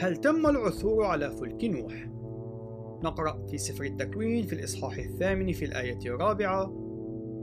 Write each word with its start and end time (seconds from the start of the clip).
هل 0.00 0.16
تم 0.16 0.46
العثور 0.46 1.04
على 1.04 1.30
فلك 1.30 1.64
نوح؟ 1.64 2.08
نقرأ 3.04 3.46
في 3.50 3.58
سفر 3.58 3.84
التكوين 3.84 4.46
في 4.46 4.52
الإصحاح 4.52 4.98
الثامن 4.98 5.52
في 5.52 5.64
الآية 5.64 5.98
الرابعة. 6.06 6.72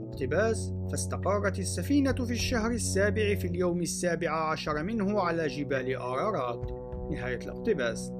اقتباس 0.08 0.74
فاستقرت 0.90 1.58
السفينة 1.58 2.12
في 2.12 2.32
الشهر 2.32 2.70
السابع 2.70 3.34
في 3.34 3.46
اليوم 3.46 3.80
السابع 3.80 4.30
عشر 4.30 4.82
منه 4.82 5.20
على 5.20 5.46
جبال 5.46 5.96
آرارات. 5.96 6.70
نهاية 7.12 7.38
الاقتباس. 7.38 8.12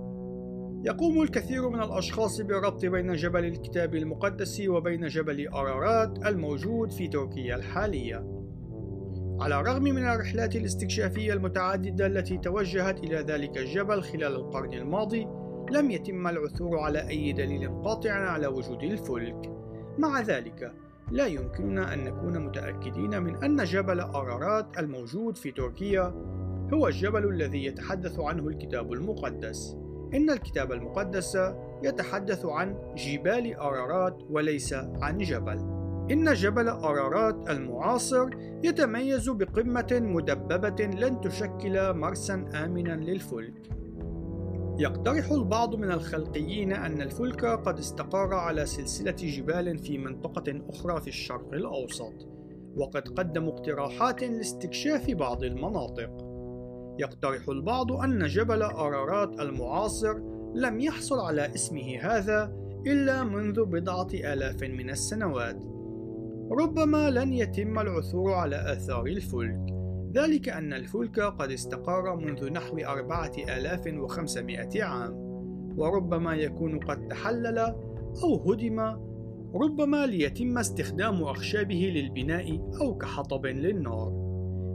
يقوم 0.85 1.23
الكثير 1.23 1.69
من 1.69 1.83
الأشخاص 1.83 2.41
بالربط 2.41 2.87
بين 2.87 3.13
جبل 3.13 3.45
الكتاب 3.45 3.95
المقدس 3.95 4.63
وبين 4.69 5.07
جبل 5.07 5.49
أرارات 5.49 6.27
الموجود 6.27 6.93
في 6.93 7.09
تركيا 7.09 7.57
الحالية. 7.57 8.40
على 9.41 9.61
الرغم 9.61 9.83
من 9.83 10.09
الرحلات 10.09 10.57
الاستكشافية 10.57 11.33
المتعددة 11.33 12.07
التي 12.07 12.39
توجهت 12.39 12.99
إلى 12.99 13.17
ذلك 13.17 13.59
الجبل 13.59 14.03
خلال 14.03 14.35
القرن 14.35 14.73
الماضي 14.73 15.27
لم 15.71 15.91
يتم 15.91 16.27
العثور 16.29 16.79
على 16.79 17.09
أي 17.09 17.33
دليل 17.33 17.83
قاطع 17.83 18.13
على 18.13 18.47
وجود 18.47 18.83
الفلك. 18.83 19.53
مع 19.99 20.21
ذلك 20.21 20.73
لا 21.11 21.27
يمكننا 21.27 21.95
أن 21.95 22.05
نكون 22.05 22.39
متأكدين 22.39 23.23
من 23.23 23.45
أن 23.45 23.65
جبل 23.65 24.01
أرارات 24.01 24.79
الموجود 24.79 25.37
في 25.37 25.51
تركيا 25.51 26.15
هو 26.75 26.89
الجبل 26.89 27.29
الذي 27.29 27.65
يتحدث 27.65 28.21
عنه 28.21 28.49
الكتاب 28.49 28.93
المقدس. 28.93 29.77
إن 30.15 30.31
الكتاب 30.31 30.73
المقدس 30.73 31.39
يتحدث 31.85 32.47
عن 32.47 32.95
جبال 32.97 33.55
أرارات 33.55 34.19
وليس 34.31 34.73
عن 34.75 35.19
جبل. 35.19 35.80
إن 36.11 36.33
جبل 36.35 36.69
أرارات 36.69 37.51
المعاصر 37.51 38.29
يتميز 38.65 39.29
بقمة 39.29 40.01
مدببة 40.03 40.85
لن 40.85 41.21
تشكل 41.21 41.93
مرسا 41.95 42.35
آمنا 42.55 42.97
للفلك 42.97 43.81
يقترح 44.81 45.31
البعض 45.31 45.75
من 45.75 45.91
الخلقيين 45.91 46.73
أن 46.73 47.03
الفلك 47.03 47.45
قد 47.45 47.79
استقر 47.79 48.35
على 48.35 48.67
سلسلة 48.67 49.11
جبال 49.11 49.79
في 49.79 49.99
منطقة 49.99 50.63
أخرى 50.69 51.01
في 51.01 51.09
الشرق 51.09 51.53
الأوسط، 51.53 52.29
وقد 52.77 53.09
قدموا 53.09 53.53
اقتراحات 53.53 54.23
لاستكشاف 54.23 55.11
بعض 55.11 55.43
المناطق. 55.43 56.11
يقترح 56.99 57.49
البعض 57.49 57.93
أن 57.93 58.27
جبل 58.27 58.63
أرارات 58.63 59.41
المعاصر 59.41 60.19
لم 60.55 60.81
يحصل 60.81 61.19
على 61.19 61.55
اسمه 61.55 61.99
هذا 62.01 62.53
إلا 62.87 63.25
منذ 63.25 63.65
بضعة 63.65 64.09
آلاف 64.15 64.63
من 64.63 64.91
السنوات. 64.91 65.80
ربما 66.51 67.11
لن 67.11 67.33
يتم 67.33 67.79
العثور 67.79 68.33
على 68.33 68.73
آثار 68.73 69.07
الفلك، 69.07 69.61
ذلك 70.15 70.49
أن 70.49 70.73
الفلك 70.73 71.21
قد 71.21 71.51
استقر 71.51 72.17
منذ 72.17 72.53
نحو 72.53 72.79
أربعة 72.79 73.33
آلاف 73.39 73.87
وخمسمائة 73.87 74.83
عام 74.83 75.13
وربما 75.77 76.35
يكون 76.35 76.79
قد 76.79 77.09
تحلل 77.09 77.59
أو 78.25 78.53
هدم 78.53 78.81
ربما 79.55 80.07
ليتم 80.07 80.59
استخدام 80.59 81.23
أخشابه 81.23 81.93
للبناء 81.95 82.71
أو 82.81 82.99
كحطب 82.99 83.47
للنار. 83.47 84.11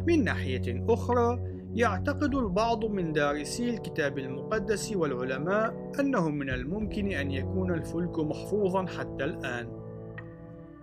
من 0.08 0.24
ناحية 0.24 0.86
أخرى 0.90 1.44
يعتقد 1.74 2.36
البعض 2.36 2.86
من 2.86 3.14
دارسي 3.14 3.70
الكتاب 3.70 4.18
المقدس 4.18 4.96
والعلماء 4.96 5.92
أنه 6.00 6.30
من 6.30 6.50
الممكن 6.50 7.12
أن 7.12 7.32
يكون 7.32 7.74
الفلك 7.74 8.20
محفوظا 8.20 8.86
حتى 8.86 9.24
الآن. 9.26 9.85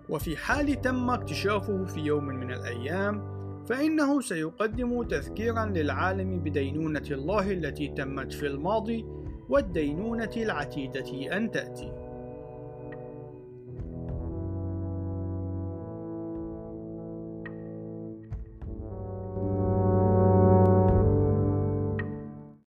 وفي 0.09 0.37
حال 0.37 0.81
تم 0.81 1.11
اكتشافه 1.11 1.85
في 1.85 2.01
يوم 2.01 2.25
من 2.25 2.53
الأيام 2.53 3.33
فإنه 3.67 4.21
سيقدم 4.21 5.03
تذكيرا 5.03 5.67
للعالم 5.67 6.39
بدينونة 6.39 7.07
الله 7.11 7.51
التي 7.53 7.89
تمت 7.89 8.33
في 8.33 8.47
الماضي 8.47 9.05
والدينونة 9.49 10.31
العتيدة 10.37 11.37
أن 11.37 11.51
تأتي. 11.51 12.02